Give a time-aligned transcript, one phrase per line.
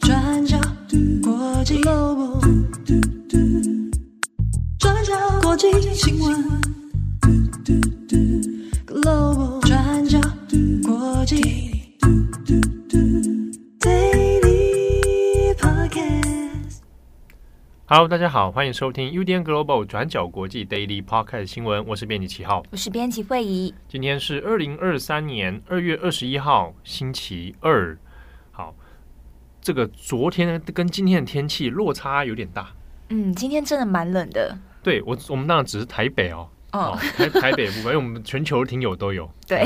[0.00, 0.56] 转角
[1.22, 2.40] 国际 Global，
[4.78, 6.75] 转角国际新闻。
[17.96, 23.74] Hello，大家好，欢迎收听 UDN Global 转角国际 Daily Podcast 新闻，我是编辑七号，我是编辑惠仪。
[23.88, 27.96] 今天是二零二三年二月二十一号，星期二。
[28.52, 28.74] 好，
[29.62, 32.68] 这个昨天跟今天的天气落差有点大。
[33.08, 34.58] 嗯，今天真的蛮冷的。
[34.82, 39.26] 对我，我们当然只是台北哦，哦，台台北部分，因为我们全球的听友都有。
[39.48, 39.64] 对，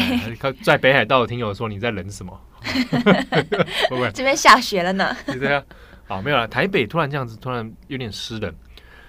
[0.62, 2.40] 在北海道的听友说你在冷什么？
[2.62, 4.08] 会不会？
[4.14, 5.16] 这边下雪了呢。
[5.26, 5.64] 对啊，
[6.10, 6.46] 好，没有了。
[6.48, 8.52] 台北突然这样子，突然有点湿冷。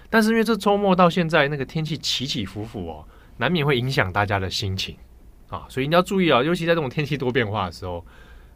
[0.09, 3.05] 但是因为这周末到现在那个天气起起伏伏哦，
[3.37, 4.95] 难免会影响大家的心情
[5.49, 8.05] 啊，所以你要注意啊，尤其在这种天气多变化的时候。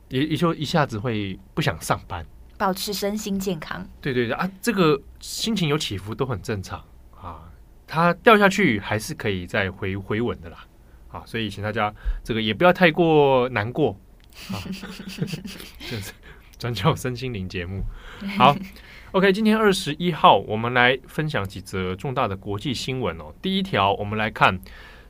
[0.09, 2.23] 也也就一下子会不想上班，
[2.59, 3.83] 保持身心健康。
[3.99, 6.79] 对对对啊，这个心情有起伏都很正常
[7.19, 7.51] 啊。
[7.87, 10.63] 它掉下去还是可以再回回稳的啦。
[11.09, 11.91] 啊，所以请大家
[12.23, 13.99] 这个也不要太过难过
[14.51, 14.61] 啊。
[15.89, 16.13] 就是
[16.59, 17.83] 转角身心灵节目。
[18.37, 18.55] 好
[19.11, 23.33] ，OK，今天二十一号，我们来分享几则重大的国际新闻哦。
[23.41, 24.59] 第一条，我们来看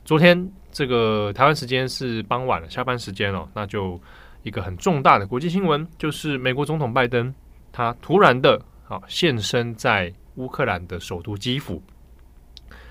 [0.04, 4.00] 昨天这个台湾时间是傍晚了，下班时间哦，那就。
[4.42, 7.34] 一个很重大的国际新闻，就是美国总统拜登，
[7.72, 11.82] 他突然的啊现身在乌克兰的首都基辅。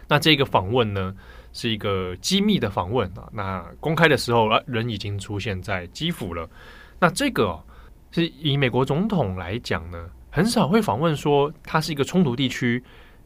[0.05, 1.16] 那这个访问呢，
[1.53, 3.30] 是一个机密的访问啊。
[3.31, 6.45] 那公开的时候啊，人已经出现在基辅了。
[6.99, 7.58] 那这个、
[8.16, 12.81] 是以美国总统来讲呢，很少会访问说它是一个冲突地区。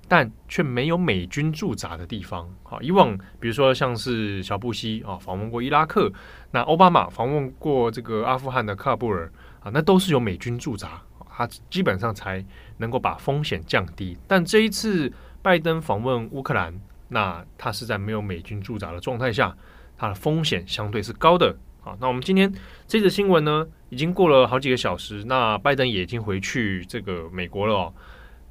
[0.07, 2.49] 但却没有美军驻扎的地方。
[2.63, 6.11] 好，以往比如说像是小布希啊访问过伊拉克，
[6.49, 12.43] 那奥巴马访问过这个阿富汗的喀布尔啊，那都是有美军驻扎，他基本上才
[12.77, 14.17] 能够把风险降低。
[14.27, 15.13] 但这一次
[15.43, 16.73] 拜登访问乌克兰，
[17.09, 19.55] 那他是在没有美军驻扎的状态下，
[19.95, 21.55] 他的风险相对是高的。
[21.81, 22.51] 好，那我们今天
[22.87, 27.93] 这则新闻呢，已经过了好几个小时，那拜登也已经回去这个美国了哦。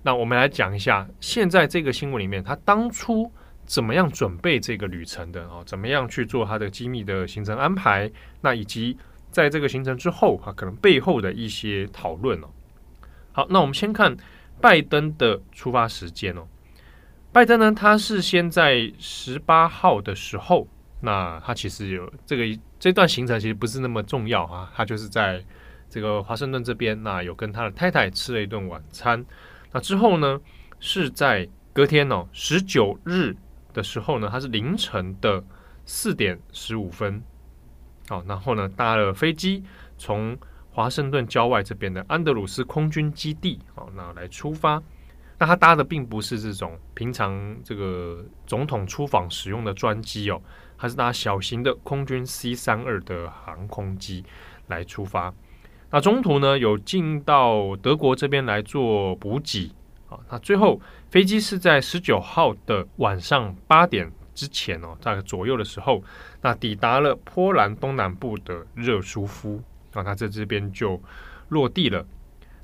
[0.03, 3.31] 那我们来讲一下，现在这个新闻里面，他当初
[3.67, 5.63] 怎么样准备这个旅程的啊？
[5.67, 8.11] 怎么样去做他的机密的行程安排？
[8.41, 8.97] 那以及
[9.31, 12.49] 在这个行程之后，啊，可能背后的一些讨论哦。
[13.33, 14.17] 好，那我们先看
[14.61, 16.47] 拜登的出发时间哦。
[17.31, 20.67] 拜登呢，他是先在十八号的时候，
[21.01, 25.45] 那他其实有这个这段行程其实不是那么重要啊，他就是在
[25.89, 29.25] 这个华盛顿这边，那有跟他的太太吃了一顿晚餐。
[29.73, 30.41] 那之后呢，
[30.81, 33.37] 是在隔天哦，十九日
[33.73, 35.45] 的时候呢，他是凌晨的
[35.85, 37.23] 四点十五分，
[38.09, 39.63] 好，然后呢，搭了飞机
[39.97, 40.37] 从
[40.71, 44.83] 华盛顿郊外这边的安德鲁斯空军基地，好，那来出发。
[45.39, 50.43] 那他搭的并不是这种平常这个总统出访使用的专机哦，
[50.77, 54.25] 他是搭小型的空军 C 三二的航空机
[54.67, 55.33] 来出发。
[55.91, 59.71] 那中途呢，有进到德国这边来做补给
[60.09, 60.19] 啊。
[60.29, 66.03] 那最后飞机是在十九号的晚上八点之前哦，大概左右的时候，
[66.43, 69.63] 那抵达了波兰东南部的热舒夫
[69.95, 70.03] 啊。
[70.03, 71.01] 他在这边就
[71.49, 72.05] 落地了。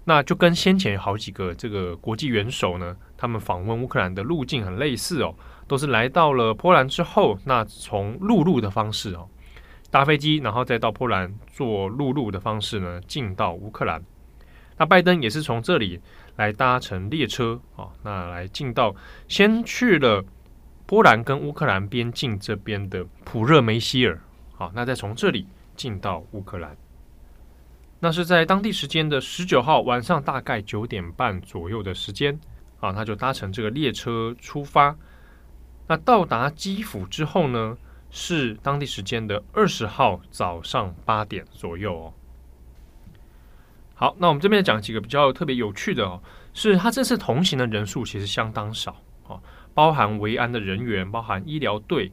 [0.05, 5.35] 那就跟先前好几个这个国际元首呢，他们访问乌克兰的路径很类似哦，
[5.67, 9.29] 都是来到了波兰之后，那从陆路的方式哦。
[9.91, 14.03] 搭飞机，然后再到波兰坐陆路的方式呢，进到乌克兰。
[14.77, 16.01] 那拜登也是从这里
[16.35, 18.93] 来搭乘列车啊，那来进到
[19.29, 20.25] 先去了
[20.85, 24.21] 波兰跟乌克兰边境这边的普热梅希尔，
[24.57, 26.77] 好，那再从这里进到乌克兰。
[28.05, 32.39] 那是在当地时间的十九号晚上大概九点半左右的时间
[32.79, 34.95] 啊，他就搭乘这个列车出发。
[35.87, 37.79] 那到达基辅之后呢，
[38.11, 42.13] 是当地时间的二十号早上八点左右哦。
[43.95, 46.23] 好，那我们这边讲几个比较特别有趣的哦，
[46.53, 48.95] 是他这次同行的人数其实相当少
[49.27, 49.41] 哦，
[49.73, 52.12] 包含维安的人员，包含医疗队，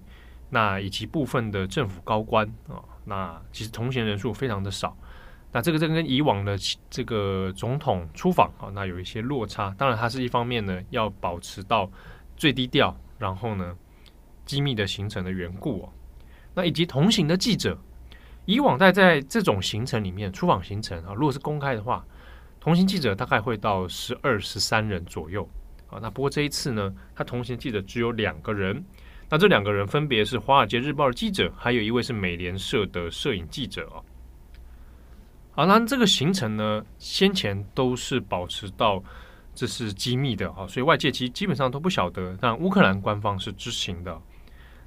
[0.52, 4.96] 那以及部分的政府高官啊，那其实同行人数非常的少。
[5.51, 6.57] 那这个这个跟以往的
[6.89, 9.74] 这个总统出访啊，那有一些落差。
[9.77, 11.89] 当然，它是一方面呢，要保持到
[12.36, 13.75] 最低调，然后呢。
[14.44, 15.89] 机密的行程的缘故哦，
[16.56, 17.77] 那以及同行的记者，
[18.45, 22.03] 以往在在这种行程里面出访行程啊，如果是公开的话，
[22.59, 25.48] 同行记者大概会到十二十三人左右
[25.89, 26.00] 啊。
[26.01, 28.83] 那不过这一次呢，他同行记者只有两个人，
[29.30, 34.03] 那这两个人分别是《华尔街日报》的记者，还有一位是美联社的摄影记者哦。
[35.53, 39.03] 好，那这个行程呢，先前都是保持到
[39.53, 44.19] 这是机密的啊，所以外界其实基本上都不晓得，但乌克兰官方是知情的。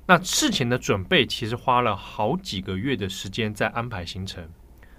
[0.06, 4.48] 那事前的准备其实花了好几个月的时间在安排行程。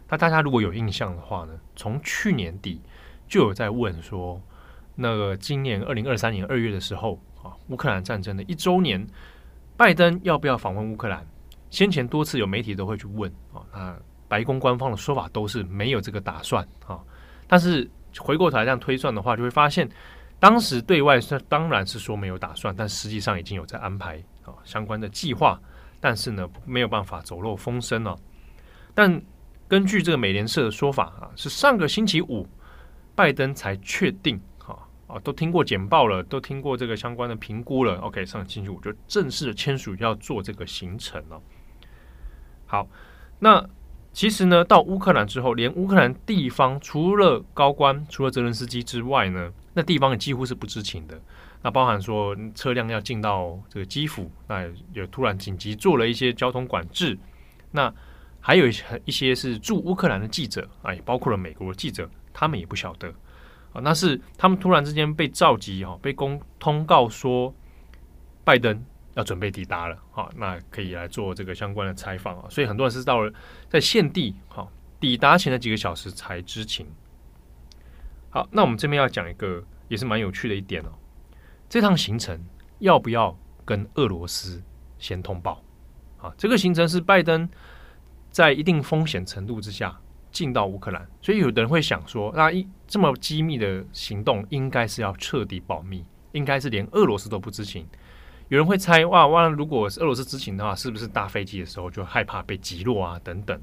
[0.08, 2.80] 那大家如果有印象的话呢，从去年底
[3.28, 4.40] 就有在问说，
[4.94, 9.06] 那个今年二零二三年二月的时候啊，乌克兰战争的一周年，
[9.76, 11.26] 拜登要不要访问乌克兰？
[11.72, 14.00] 先前多次有媒体都会去问啊，那
[14.36, 17.00] 白宫官方的说法都是没有这个打算啊。
[17.48, 17.90] 但是
[18.20, 19.90] 回过头来这样推算的话，就会发现
[20.40, 24.22] 当时对外是当然是说没有打算，但实际上已经有在安排。
[24.44, 25.60] 啊，相关的计划，
[26.00, 28.16] 但是呢，没有办法走漏风声了。
[28.94, 29.20] 但
[29.68, 32.48] 根据这个美联社的说法啊，是上个星期五，
[33.16, 34.78] 拜登才确定，哈
[35.08, 37.96] 啊，都听过简报了，都听过这个相关的评估了。
[38.02, 41.42] OK，上星期五就正式的签署要做这个行程了。
[42.68, 42.88] 好，
[43.40, 43.68] 那
[44.16, 51.22] 其实呢，到乌克兰之后，连乌克兰地方除了高官，除了泽伦斯基之外呢，那地方也几乎是不知情的。
[51.62, 57.20] 那包含说车辆要进到这个基辅，那也突然紧急做了一些交通管制。
[57.72, 57.94] 那
[58.40, 63.10] 还有一些一些是驻乌克兰的记者啊，也包括了美国的记者，他们也不晓得
[63.74, 63.82] 啊。
[63.84, 67.54] 那是他们突然之间被召集哈，被公通告说
[68.46, 68.82] 拜登
[69.16, 72.46] 要准备抵达了好，那可以来做这个相关的采访啊。
[72.50, 73.34] 所以很多人是到了
[73.68, 74.68] 在现地哈
[75.00, 76.86] 抵达前的几个小时才知情。
[78.30, 80.90] 好，那我们这边要讲一个也是蛮有趣的一点哦。
[81.68, 82.40] 这趟行程
[82.80, 84.62] 要不要跟俄罗斯
[85.00, 85.64] 先通报？
[86.22, 87.50] 啊，这个行程是拜登
[88.30, 89.98] 在一定风险程度之下
[90.32, 96.04] 进到乌克兰，所以有的人会想说，那一这么机密的行动，应该是要彻底保密，
[96.34, 97.88] 应该是连俄罗斯都不知情。
[98.48, 103.20] 有人会猜，哇哇，如果是俄罗斯知情的话，是不是搭飞机的时候就害怕被击落啊？
[103.24, 103.60] 等等。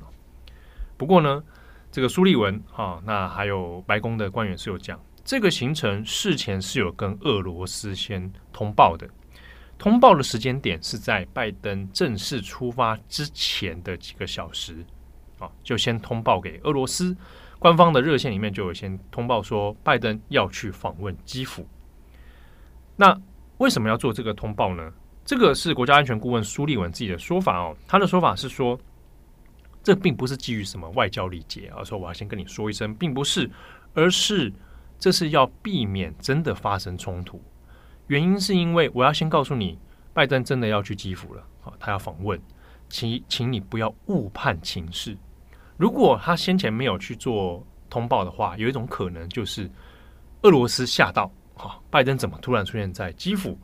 [0.96, 1.42] 不过呢，
[1.90, 5.00] 这个苏利文啊，那还有白宫的官员是有讲。
[5.24, 9.08] 这个行程事前是有跟俄罗斯先通报的，
[9.78, 14.84] 通报的时间点是在拜登正式出发之前的几个小时，
[15.38, 17.16] 啊，就先通报给俄罗斯
[17.60, 21.64] 官方的热线里面就有先通报说拜登要去访问基辅。
[22.96, 23.16] 那
[23.62, 24.92] 为什么要做这个通报呢？
[25.24, 28.76] 这个是国家安全顾问苏利文自己的说法哦，他的说法是说，
[29.84, 33.48] 这并不是基于什么外交礼节，而说我要先跟你说一声，并不是，
[33.94, 34.52] 而是。
[34.98, 37.42] 这是要避免真的发生冲突，
[38.06, 39.76] 原因是因为我要先告诉你，
[40.12, 42.40] 拜登真的要去基辅了，好，他要访问，
[42.88, 45.18] 请请你不要误判情势。
[45.76, 49.68] 如果他先前没有去做通报的话，有一种可能就是
[50.42, 53.58] 俄罗斯吓到，好，拜登怎么突然出现在基辅，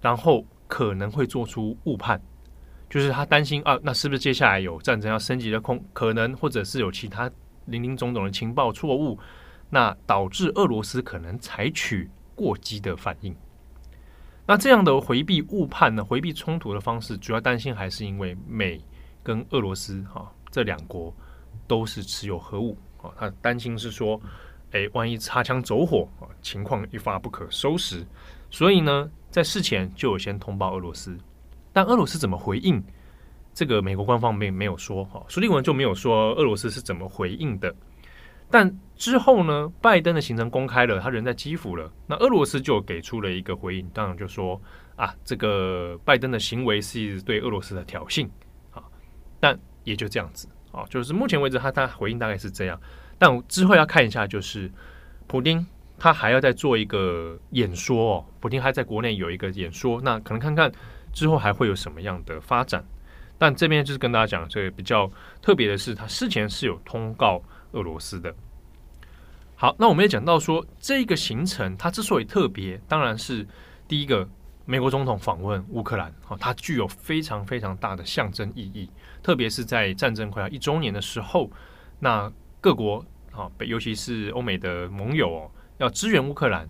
[0.00, 2.20] 然后可能会做出误判，
[2.88, 7.30] 就是他担心啊，那是不是接下来有战争要升级的空可能，或者是有其他
[7.66, 9.18] 林林总总的情报错误。
[9.70, 13.34] 那导致俄罗斯可能采取过激的反应。
[14.46, 18.80] 那这样的回避误判呢，回避冲突的方式，主要担心还是因为美
[19.20, 21.12] 跟俄罗斯哈这两国
[21.66, 24.20] 都是持有核武啊，他担心是说，
[24.74, 28.04] 哎，万一擦枪走火啊，情况一发不可收拾。
[28.50, 31.16] 所以呢，在事前就有先通报俄罗斯，
[31.72, 32.82] 但俄罗斯怎么回应？
[33.52, 37.72] 这个美国官方没没有说哈，苏利文就没有说俄罗斯是怎么回应的。
[38.50, 41.90] 但之后呢，拜登的行程公开了，他人在基辅了。
[42.06, 44.60] 那俄罗斯就给出了一个回应，当然就说
[44.96, 48.28] 啊，这个拜登的行为是对俄罗斯的挑衅
[48.72, 48.82] 啊。
[49.38, 52.80] 但也就这样子啊，就是目前为止他他回应大概是这样。
[53.18, 54.70] 但之后要看一下，就是
[55.26, 55.66] 普丁
[55.98, 60.70] 他还要再做一个演说哦，普丁还在国内有一个演说，那可能看看
[61.12, 62.84] 之后还会有什么样的发展。
[63.38, 65.10] 但这边就是跟大家讲，这个比较
[65.42, 67.42] 特别的是，他事前是有通告。
[67.74, 68.32] 俄罗斯的。
[69.56, 73.44] 好，那我们也讲到说，这个行程它之所以特别，当然是
[73.88, 74.28] 第一个，
[74.64, 78.88] 美国总统访问乌克兰，哈，它具有非常非常大的象征意义，
[79.24, 81.50] 特别是在战争快要一周年的时候，
[81.98, 82.32] 那
[82.64, 86.66] 各国啊，尤其是欧美的盟友哦，要支援乌克兰，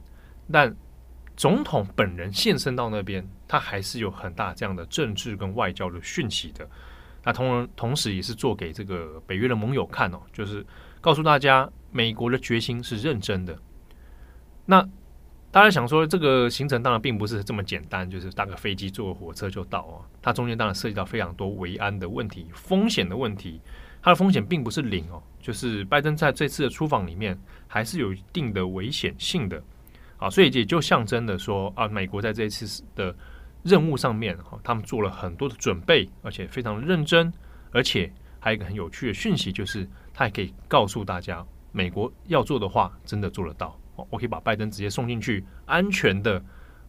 [0.51, 0.75] 但
[1.37, 6.69] 总统本人现身到那边，他还是有很大这样的政治跟外交的讯息的。
[7.23, 10.67] 那同同时也是做给这个北约的盟友看哦，就是。
[11.01, 13.55] 告诉大家，美国的决心是认真的。
[14.65, 14.81] 那
[15.51, 20.01] 大家想说，这个行程当然并不是这么简单，就是搭个飞机、坐个火车就到啊。
[20.23, 23.61] 它中间当然涉及到非常多维安的问题、风险的问题。
[24.05, 29.61] 它的风险并不是零哦，就是拜登在这次的出访里面还是有一定的危险性的
[30.19, 30.29] 啊。
[30.29, 33.17] 所以也就象征的说啊，美国在这一次的
[33.63, 37.33] 任务上面，哈，他们做了很多的准备，而且非常认真，
[37.73, 38.13] 而且。
[38.41, 41.43] 还有一个很有趣的讯息，就是他也可以告诉大家，
[41.73, 43.75] 美国要做的话，真的做得到。
[43.97, 46.39] 哦，我可以把拜登直接送进去，安全的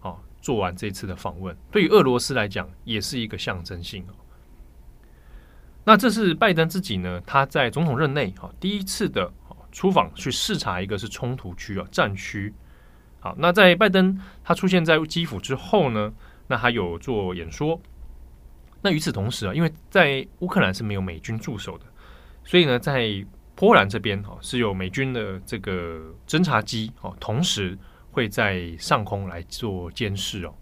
[0.01, 1.55] 哦，做完这次的访问。
[1.71, 4.13] 对于俄罗斯来讲，也是一个象征性哦。
[5.85, 9.31] 那这是拜登自己呢，他在总统任内哈第一次的
[9.71, 12.53] 出访去视察一个是冲突区啊战区。
[13.19, 16.11] 好，那在拜登他出现在基辅之后呢，
[16.47, 17.79] 那还有做演说。
[18.81, 21.85] 那与此同时啊，因为在乌克兰是没有美军驻守的，
[22.43, 23.25] 所以呢，在
[23.55, 27.77] 波兰这边哈是有美军的这个侦察机哦，同时
[28.11, 30.53] 会在上空来做监视哦。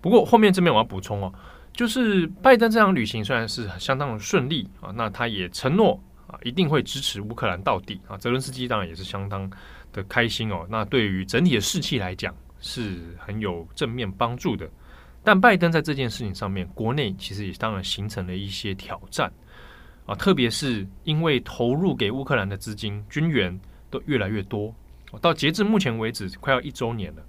[0.00, 1.32] 不过后面这边我要补充哦，
[1.78, 8.18] 就是拜登这场旅行虽然是相当的顺利啊，那他也承诺啊一定会支持乌克兰到底啊。
[8.18, 9.48] 泽伦斯基当然也是相当
[9.92, 10.66] 的开心哦。
[10.68, 14.68] 那对于整体的士气来讲是很有正面帮助的。
[15.22, 19.32] 但拜登在这件事情上面，国内其实也当然形成了一些挑战
[20.04, 23.56] 啊，特别是因为投入给乌克兰的资金军援
[23.88, 24.74] 都越来越多，
[25.20, 27.22] 到截至目前为止快要一周年了，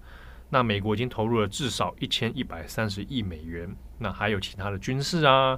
[0.49, 5.57] 那美国已经投入了至少一千一百三十亿美元，那还有其他的军事啊、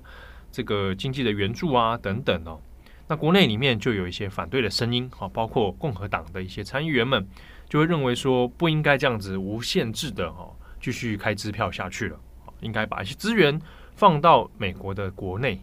[0.52, 2.60] 这个经济的援助啊等等哦，
[3.08, 7.26] 那国内里面就有一些反对的声音啊，包括共和党的一些参议员们
[7.70, 10.50] 就会认为说不应该这样子无限制的哈。
[10.82, 12.20] 继续开支票下去了，
[12.62, 13.62] 应该把一些资源
[13.94, 15.62] 放到美国的国内。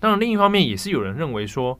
[0.00, 1.78] 当然，另一方面也是有人认为说，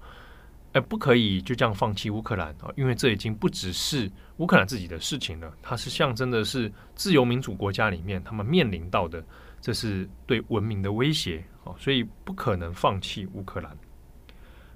[0.70, 9.20] 呃，不可以就这样放弃乌克兰啊，因为这已经不只是乌克兰自己的事情了，它是象征的是自由民主国家里面他们面临到的，
[9.60, 13.76] 这是对文明的威胁哦，所以不可能放弃乌克兰。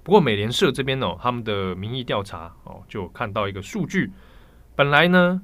[0.03, 4.11] 不过，美联社这边呢，他们的民意调查哦，就看到一个数据，
[4.75, 5.41] 本来呢，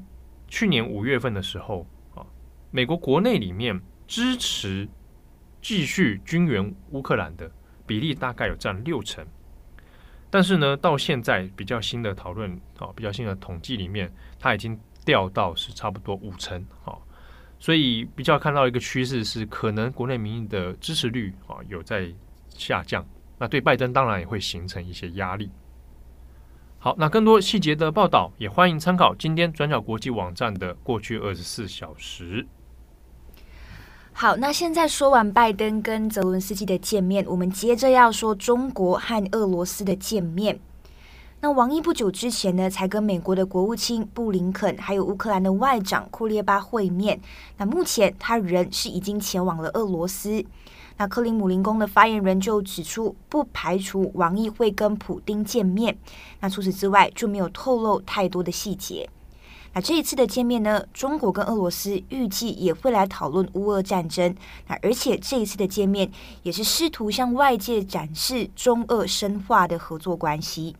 [0.47, 2.25] 去年五月份的时候啊。
[2.71, 4.87] 美国国内里面支持
[5.59, 7.49] 继续军援乌克兰的
[7.87, 9.25] 比例大概有占六成，
[10.29, 16.93] 但是呢，到现在比较新的讨论啊，比较新的统计里面，它已经掉到是差不多五成啊，
[17.59, 22.09] 所以比较看到一个趋势是，可能国内民意的支持率啊有在
[22.49, 23.05] 下降，
[23.37, 25.49] 那对拜登当然也会形成一些压力。
[26.77, 32.47] 好，那更多细节的报道也欢迎参考今天转角国际网站的过去二十四小时。
[34.13, 40.59] 好，那现在说完拜登跟泽伦斯基的见面，我们接着要说中国和俄罗斯的见面。
[41.41, 47.17] 那王毅不久之前呢，才跟美国的国务卿布林肯，还有乌克兰的外长库列巴会面。
[47.55, 50.43] 那目前他人是已经前往了俄罗斯。
[50.97, 55.97] 那克里姆林宫的发言人就指出，不排除王毅会跟普丁见面。
[56.41, 59.09] 那除此之外，就没有透露太多的细节。
[59.73, 64.35] 那这一次的见面呢，中国跟俄罗斯预计也会来讨论乌俄战争。
[64.67, 66.11] 那而且这一次的见面
[66.43, 70.75] 也是试图向外界展示中俄深化的合作关系。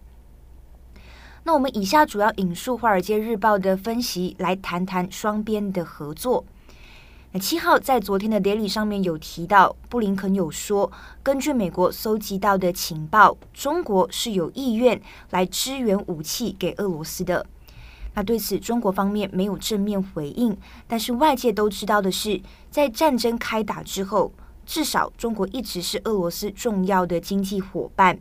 [1.50, 6.46] 那我们以下主要引述《华尔街日报》的分析来谈谈双边的合作。
[7.32, 10.92] 那七号在昨天的 Daily 上面有提到，布林肯有说，
[11.24, 15.02] 根据美国搜集到的情报，中国是有意愿
[15.32, 17.44] 来支援武器给俄罗斯的。
[18.14, 20.56] 那对此，中国方面没有正面回应。
[20.88, 22.40] 但是外界都知道的是，
[22.70, 24.32] 在战争开打之后，
[24.68, 28.20] 至少中国一直是俄罗斯重要的经济伙伴。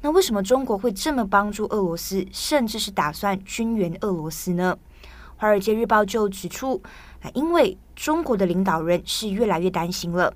[0.00, 4.78] 那为什么中国会这么帮助俄罗斯，甚至是打算军援俄罗斯呢？
[5.36, 6.80] 《华尔街日报》就指出，
[7.20, 10.32] 啊，因为中国的领导人是越来越担心了，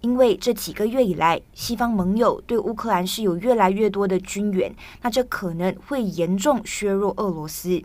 [0.00, 7.82] 因为这几个月以来，西方盟友对乌克兰是有越来越多的军援，那这可能会严重削弱俄罗斯。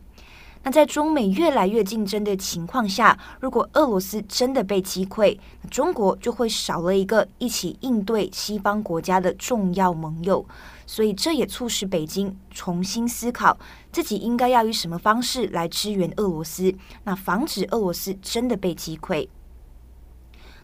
[0.63, 5.37] 那在中美越来越竞争的情况下，如果俄罗斯真的被击溃，
[5.69, 10.45] 中国就会少了一个一起应对西方国家的重要盟友。
[10.85, 13.57] 所以这也促使北京重新思考
[13.91, 16.73] 自己应该要以什么方式来支援俄罗斯，
[17.03, 19.27] 那防止俄罗斯真的被击溃。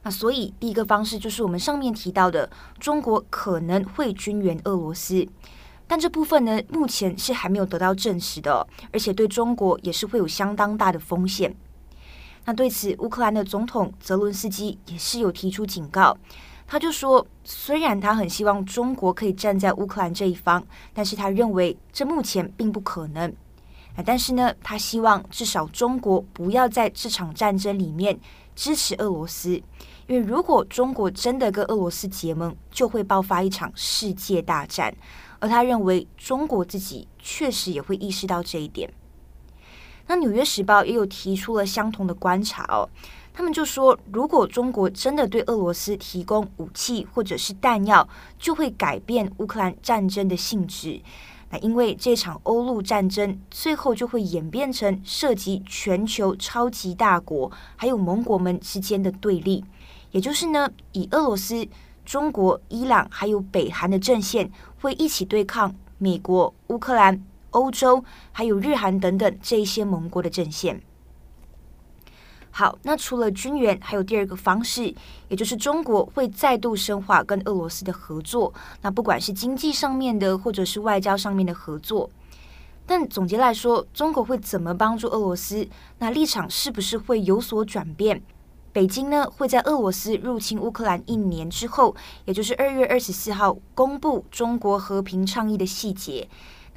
[0.04, 2.50] 那所以第一个方式就是我们上面提到的，
[2.80, 5.28] 中国可能会军援俄罗斯。
[5.88, 11.56] 但这部分呢，目前是还没有得到证实的，而且对中国也是会有相当大的风险。
[12.46, 16.16] 那对此，乌克兰的总统泽伦斯基也是有提出警告，
[16.72, 23.34] 他就说，虽然他很希望中国可以站在乌克兰这一方，但是他认为这目前并不可能。
[24.06, 28.20] 但是呢，他希望至少中国不要在这场战争里面
[28.56, 29.56] 支持俄罗斯，
[30.06, 34.96] 因为如果中国真的跟俄罗斯结盟，就会爆发一场世界大战。
[35.40, 38.88] 而他认为，中国自己确实也会意识到这一点。
[40.06, 42.88] 那《纽约时报》也有提出了相同的观察哦，
[43.40, 48.06] 他们就说，如果中国真的对俄罗斯提供武器或者是弹药，
[48.38, 51.00] 就会改变乌克兰战争的性质。
[51.50, 59.64] 那因为这场欧陆战争最后就会演变成涉及全球超级大国还有盟国们之间的对立，
[60.12, 61.66] 也就是呢，以俄罗斯、
[62.06, 68.04] 中国、伊朗还有北韩的阵线会一起对抗美国、乌克兰、欧洲
[68.34, 70.82] 还有日韩等等这些盟国的阵线。
[72.52, 74.94] 好，那除了军援，还有第二个方式，
[75.28, 78.54] 也就是中国会再度深化跟俄罗斯的合作。
[78.82, 82.10] 那不管是经济上面的，或者是外交上面的合作，
[82.86, 85.68] 但总结来说，中国会怎么帮助俄罗斯？
[86.00, 88.22] 那立场是不是会有所转变？
[88.74, 96.28] 北京呢，会在俄罗斯入侵乌克兰一年之后，也就是二月二十四号公布中国和平倡议的细节。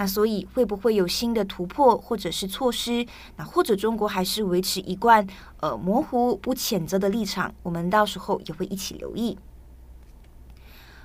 [0.03, 3.07] 那所以会不会有新的突破或者是措施？
[3.37, 5.25] 那或者中国还是维持一贯
[5.61, 7.55] 呃模糊不谴责的立场？
[7.63, 9.39] 我们到时候也会一起留意。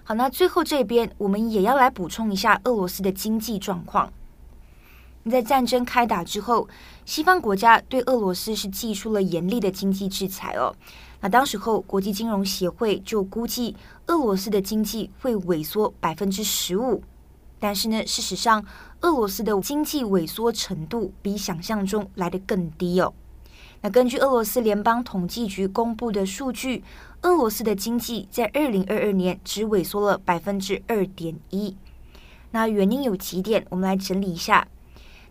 [0.04, 4.12] 好，那最后这边我们也要来补充一下俄罗斯的经济状况。
[5.30, 6.68] 在战争开打之后，
[7.06, 10.76] 西方国家对俄罗斯是祭出了严厉的经济制裁哦。
[11.22, 13.76] 那当时候国际金融协会就估计
[14.08, 17.04] 俄罗斯的经济会萎缩百分之十五。
[17.60, 18.64] 但是呢，事实上，
[19.02, 23.14] 俄罗斯的经济萎缩程度比想象中来得更低哦。
[23.82, 26.84] 那根据俄罗斯联邦统计局公布的数据，
[27.22, 31.78] 俄罗斯的经济在二零二二年只萎缩了百分之二点一。
[32.52, 34.68] 那原因有几点，我们来整理一下。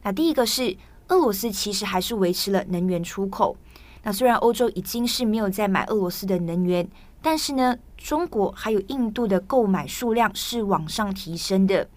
[0.03, 0.77] 那第一个是，
[1.09, 3.57] 俄罗斯其实还是维持了能源出口。
[4.05, 6.89] 那虽然欧洲已经是没有在买俄罗斯的能源，
[7.21, 11.89] 但是呢，中国还有印度的购买数量是往上提升的。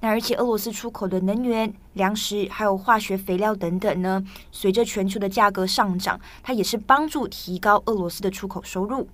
[0.00, 9.08] 那而且俄罗斯出口的能源、粮食还有化学肥料等等呢，随着全球的价格上涨，它也是帮助提高俄罗斯的出口收入。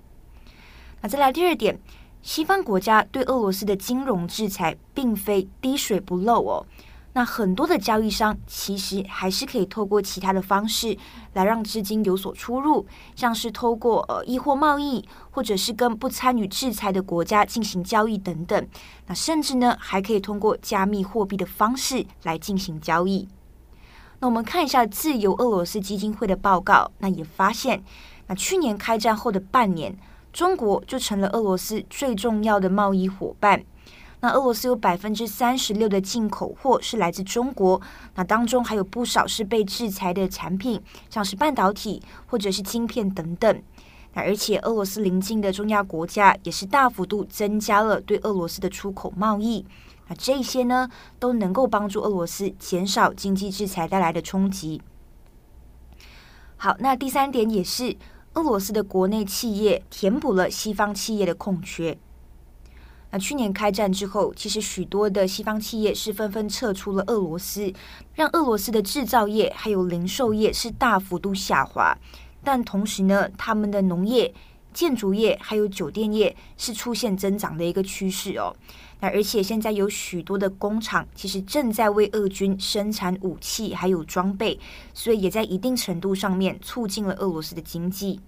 [1.01, 1.79] 那再来第二点，
[2.21, 6.65] 西方国家对俄罗斯的金融制裁并非滴水不漏哦。
[7.17, 10.97] 那很多的交易商其实还是可以透过其他的方式
[11.31, 15.01] 来让资金有所出入，像是透过呃易货贸易，
[15.31, 18.67] 或者是跟不参与制裁的国家进行交易等等。
[19.07, 23.25] 那甚至呢，还可以通过加密货币的方式来进行交易。
[24.19, 27.81] 那我们看一下自由俄罗斯基金会的报告，那也发现，
[28.27, 29.97] 那去年开战后的半年，
[30.33, 33.63] 中国就成了俄罗斯最重要的贸易伙伴。
[34.25, 37.79] 那俄罗斯有百分之三十六的进口货是来自中国，
[38.15, 43.61] 那当中还有不少是被制裁的产品，像是半导体或者是晶片等等。
[44.13, 49.63] 那而且俄罗斯邻近的中亚国家也是大幅度增加了对俄罗斯的出口贸易。
[50.07, 54.81] 那这些呢都能够帮助俄罗斯减少经济制裁带来的冲击。
[56.57, 57.95] 好，那第三点也是
[58.33, 61.95] 俄罗斯的国内企业填补了西方企业的空缺。
[63.15, 67.71] 那去年开战之后，其实许多的西方企业是纷纷撤出了俄罗斯，
[68.13, 71.97] 让俄罗斯的制造业还有零售业是大幅度下滑。
[72.43, 74.33] 但同时呢，他们的农业、
[74.73, 78.53] 建筑业还有酒店业是出现增长的一个趋势哦。
[78.99, 84.59] 那而且现在有许多的工厂其实正在为俄军生产武器还有装备，
[84.93, 88.19] 所以也在一定程度上面促进了俄罗斯的经济。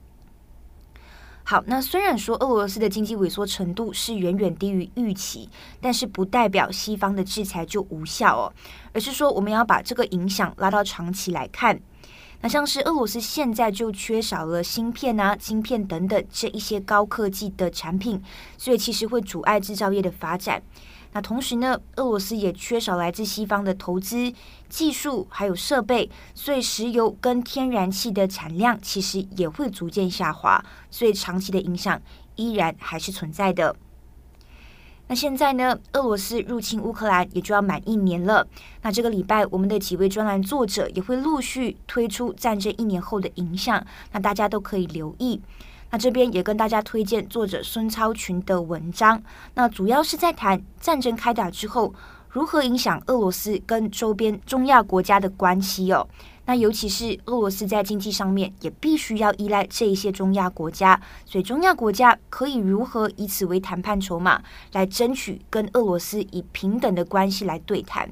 [1.49, 5.47] 好，那虽然说俄罗斯的经济萎缩程度是远远低于预期，
[5.79, 8.53] 但是不代表西方的制裁就无效哦，
[8.91, 11.79] 而是说我们要把这个影响拉到长期来看。
[12.41, 18.21] 那像是俄罗斯现在就缺少了芯片啊、晶片等等这一些高科技的产品，
[18.57, 20.61] 所以其实会阻碍制造业的发展。
[21.17, 24.31] 那同时呢，俄罗斯也缺少来自西方的投资、
[24.69, 31.99] 技术还有设备，所以石油跟天然气的产量其实也会逐渐下滑，所以长期的影响
[32.35, 33.75] 依然还是存在的。
[35.07, 38.47] 那现在呢，俄罗斯入侵乌克兰也就要满一年了。
[38.83, 45.41] 那这个礼拜，我们的几位专栏作者也会陆续推出战争一年后的影响，那大家都可以留意。
[45.89, 49.21] 那这边也跟大家推荐作者孙超群的文章，
[49.53, 51.93] 那主要是在谈战争开打之后
[52.29, 56.07] 如何影响俄罗斯跟周边中亚国家的关系哦。
[56.45, 68.09] 那尤其是俄罗斯在经济上面也必须要依赖这一些中亚国家，所以中亚国家可以如何以此为谈判筹码，来争取跟俄罗斯以平等的关系来对谈。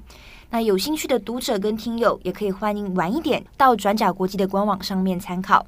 [0.49, 5.65] 那有兴趣的读者跟听友也可以欢迎晚一点到转角国际的官网上面参考。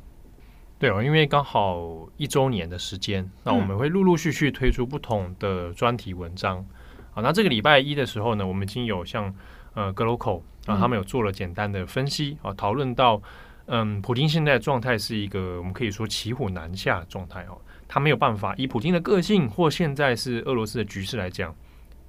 [0.80, 6.64] 对哦，因为刚好一周年的时间，那我们会陆陆续续推出不同的专题文章。
[7.12, 9.34] 好，那这个礼拜一的时候呢，我们已经有像
[9.74, 13.20] 呃 GLOCAL 啊，他们有做了简单的分析啊，讨论到
[13.66, 21.56] 嗯，普京现在的状态是一个我们可以说骑虎难下的状态哦，他没有办法以普京的个性或现在是俄罗斯的局势来讲，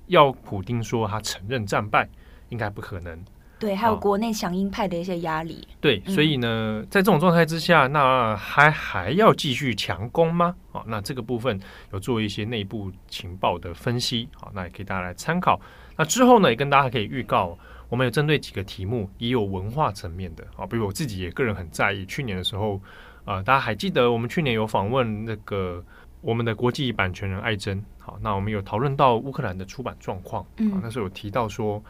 [0.09, 2.07] 要普丁说他承认战败，
[2.51, 3.19] 应该不可能。
[3.59, 5.67] 对，还有国内响应派的一些压力。
[5.81, 10.55] 对，所以呢，在这种状态之下，那还还要继续强攻吗？
[10.71, 11.59] 好，那这个部分
[11.93, 15.61] 有做一些内部情报的分析，好，那也可以大家来参考。
[15.97, 22.07] 那之后呢，也跟大家可以预告，我们有针对几个题目，也有文化层面的啊，比如我自己也个人很在意。
[22.07, 22.77] 去年的时候，
[23.25, 25.85] 啊、呃，大家还记得我们去年有访问那个
[26.21, 31.83] 我们的国际版权人艾珍，好，那我们有讨论到乌克兰的出版状况，嗯，那时候有提到说。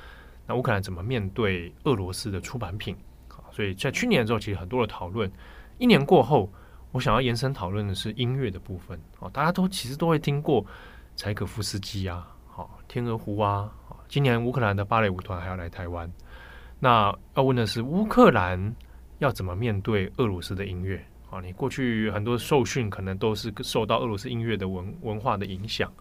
[0.49, 2.97] 那乌克兰怎么面对俄罗斯的出版品？
[3.53, 5.31] 所以在去年的时候，其实很多的讨论。
[5.79, 6.51] 一年过后，
[6.91, 8.99] 我想要延伸讨论的是音乐的部分。
[9.21, 10.65] 哦，大家都其实都会听过
[11.17, 13.71] 柴可夫斯基啊，好，天鹅湖啊。
[14.09, 16.11] 今年乌克兰的芭蕾舞团还要来台湾。
[16.81, 18.75] 那要问的是，乌克兰
[19.19, 21.05] 要怎么面对俄罗斯的音乐？
[21.31, 25.93] 啊，你过去很多受训可能都是受到俄罗斯音乐的文文化的影响。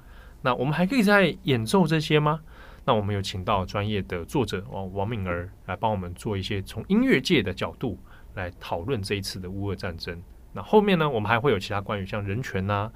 [0.42, 2.40] 那我们还可以再演奏这些吗？
[2.88, 8.00] 那我们有请到专业的作者哦，王敏儿来帮我们做一些从音乐界的角度
[8.36, 10.18] 来讨论这一次的乌俄战争。
[10.54, 12.90] 那后面呢，我们还会有其他关于像人权呐、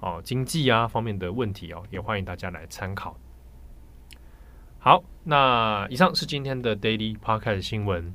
[0.00, 3.16] 啊、哦经济啊方面的问题哦，也欢迎大家来参考。
[4.80, 8.12] 好，那以上是今天的 Daily Podcast 新闻。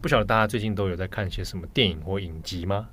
[0.00, 2.90] 不晓得大家最近都有在看些什么电影或影集吗？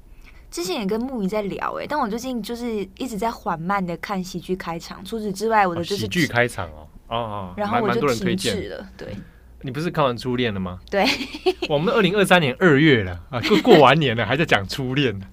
[0.49, 5.05] 之前也跟木鱼在聊哎，但我最近就是一直在缓慢的看喜剧开场。
[5.05, 6.87] 除此之外，我的就是、哦、喜剧开场哦。
[7.13, 8.87] 哦哦，然后我就停滞了。
[8.97, 9.15] 对，
[9.61, 10.79] 你不是看完初恋了吗？
[10.89, 11.05] 对，
[11.69, 15.25] 我们二零二三年二月了啊，过过完年了， 还在讲初恋呢。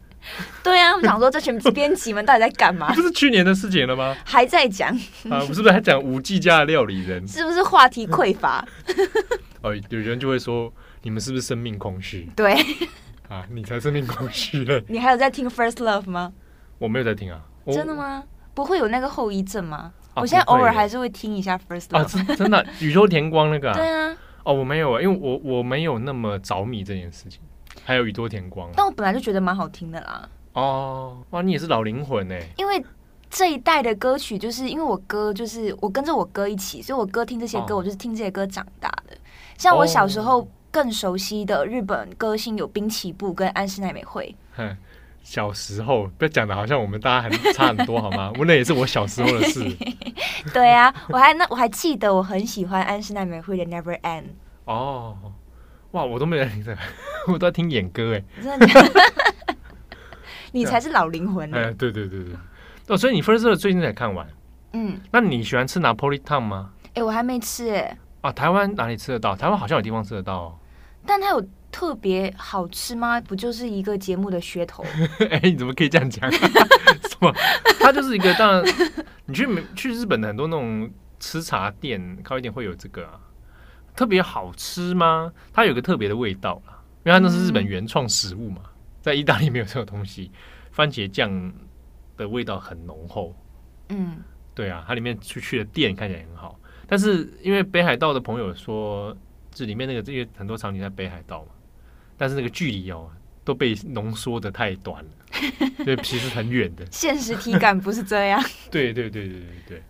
[0.63, 2.93] 对啊，我想说这群 编辑们到底在干嘛？
[2.95, 4.15] 不是去年的事情了吗？
[4.25, 4.91] 还在讲
[5.31, 5.41] 啊？
[5.47, 7.27] 不是不是还讲五 G 家的料理人？
[7.27, 8.65] 是不是话题匮乏？
[9.63, 12.29] 哦，有人就会说你们是不是生命空虚？
[12.37, 12.55] 对
[13.29, 14.83] 啊，你才生命空虚嘞！
[14.89, 16.33] 你还有在听 First Love 吗？
[16.79, 17.41] 我没有在听啊。
[17.67, 18.25] 真的吗？
[18.55, 19.93] 不会有那个后遗症吗？
[20.15, 23.75] 我现在偶尔还是会听一下 First Love 啊，真的宇宙田光那个啊？
[23.75, 24.17] 对啊。
[24.43, 27.41] 哦，我没有啊，因为我我没有那么着迷这件事情。
[27.85, 30.29] 还有宇多田光，但我本来就觉得蛮好听的啦。
[30.55, 32.43] 哦，哇，你也是老灵魂哎。
[32.57, 32.83] 因为
[33.31, 39.17] 这一代的歌曲，就是因为我哥就是我跟着我哥一起，所以我哥听这些歌，我就是听这些歌长大的。
[39.57, 44.35] 像我小时候更熟悉的日本歌星有滨崎步跟安室奈美惠。
[45.31, 48.33] 小时候不要讲的好像我们大家很差很多好吗？
[48.37, 49.65] 我那也是我小时候的事。
[50.53, 54.25] 对啊，我还那我还记得我很喜欢安室奈美惠的 Never End。
[54.65, 55.17] 哦，
[55.93, 56.81] 哇，我都没在听这个，
[57.33, 58.25] 我都在听演歌哎。
[58.43, 58.67] 真的？
[60.51, 62.35] 你才是老灵魂哎，对对对对。
[62.89, 64.27] 哦，所以你 First 最近才看完。
[64.73, 65.01] 嗯。
[65.13, 66.73] 那你喜欢吃 Napolitan 吗？
[66.95, 67.97] 哎，我还没吃哎。
[68.23, 69.37] 啊，台湾哪里吃得到？
[69.37, 70.59] 台湾好像有地方吃得到哦。
[71.07, 71.49] 但它有。
[71.73, 73.21] 特别好吃吗？
[73.21, 74.85] 不就是一个节目的噱头？
[75.31, 76.31] 哎、欸，你怎么可以这样讲？
[76.33, 77.33] 什么？
[77.79, 78.33] 它就是一个。
[78.35, 78.65] 当然，
[79.27, 83.21] 你去去日本的很多那种吃茶店、咖啡店会有这个啊。
[83.95, 85.33] 特别好吃吗？
[85.53, 88.63] 它有个特别的味道啦，因为它那是日本原创食物嘛，
[89.03, 90.31] 在意大利没有这种东西。
[90.73, 91.53] 番茄酱
[92.17, 93.35] 的味道很浓厚。
[93.91, 94.23] 嗯，
[94.55, 99.15] 对啊，它里面出去的店看起来很好，但是因为北海道的朋友说，
[99.51, 101.49] 这里面那个这些很多场景在北海道嘛。
[102.21, 103.09] 但是那个距离哦，
[103.47, 105.11] 都被浓缩的太短了，
[105.83, 106.85] 所以其实很远的。
[106.91, 108.39] 现实体感不是这样。
[108.71, 109.83] 对对对对对对，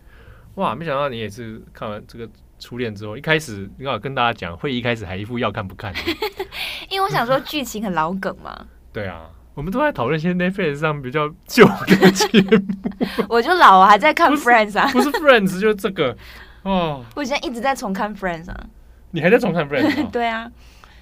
[0.55, 0.73] 哇！
[0.73, 2.25] 没想到你也是看完这个
[2.57, 5.93] 初恋之后，一开始你刚好跟大家讲，会一开始还一副要看不看。
[6.89, 8.65] 因为我想说剧情很老梗嘛。
[8.93, 12.65] 对啊，我们都在讨论一些 Netflix 上比较旧的节目。
[13.27, 16.15] 我就老还在看 Friends 啊，不是 Friends 就是这个
[16.63, 17.03] 哦。
[17.13, 18.57] 我现在一直在重看 Friends 啊。
[19.11, 20.09] 你还在重看 Friends？
[20.11, 20.49] 对啊。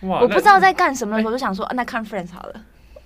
[0.02, 2.62] 我不知道在干什么，我就想说，啊，那看 Friends 好了。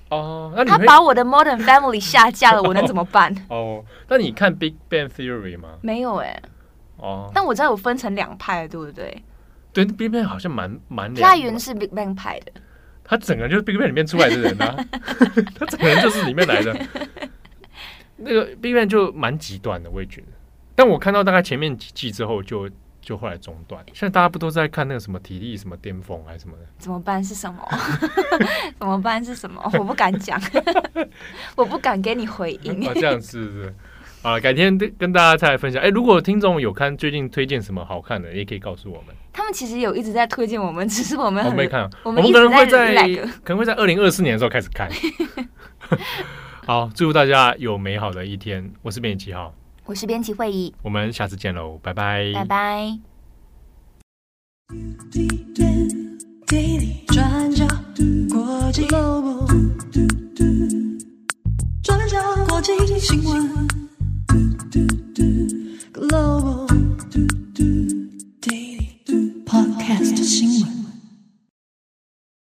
[0.09, 3.35] 哦，那他把我的 Modern Family 下架了，我能怎么办？
[3.49, 5.69] 哦，那你看 Big Bang Theory 吗？
[5.81, 6.39] 没有哎。
[6.97, 7.31] 哦。
[7.33, 9.23] 但我知道有分成两派，对不对？
[9.71, 11.13] 对，Big Bang 好像蛮蛮。
[11.15, 12.51] 他原是 Big Bang 派的。
[13.03, 14.75] 他整个人就是 Big Bang 里面出来的人啊，
[15.57, 16.79] 他整个人就是里面来的。
[18.17, 20.27] 那个 Big Bang 就蛮极端的，我也觉得。
[20.75, 22.69] 但我看到大概前面几季之后就。
[22.69, 22.75] 就
[23.11, 23.83] 后来中断。
[23.87, 26.65] 现在大家不都在看那个什么体力什么巅峰还是什么的？
[26.77, 27.61] 怎么办是什么？
[28.79, 29.61] 怎么办是什么？
[29.77, 30.39] 我不敢讲，
[31.57, 32.87] 我不敢给你回应。
[32.87, 33.75] 啊，这样是不是？
[34.21, 35.81] 啊，改天跟大家再来分享。
[35.83, 39.13] 哎，如果听众有看最近推荐什么好看的，也可以告诉我们。
[39.33, 41.89] 他们其实有一直在推荐我们，只是我们我没看。
[42.03, 42.95] 我们可能会在
[43.43, 44.89] 可能会在二零二四年的时候开始看。
[46.65, 48.71] 好，祝福大家有美好的一天。
[48.81, 49.53] 我是编辑七号。
[49.85, 52.99] 我是编辑会议我们下次见喽拜拜拜拜
[55.11, 55.27] 滴
[56.47, 57.67] 滴转角
[58.29, 58.85] 国际
[61.81, 63.67] 转角国际新闻
[65.93, 66.67] global
[69.45, 70.82] podcast 新闻